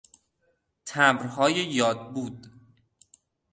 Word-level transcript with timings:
تمبرهای 0.85 1.53
یاد 1.53 2.13
بود 2.13 2.51